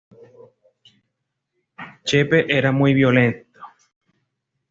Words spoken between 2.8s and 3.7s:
violento.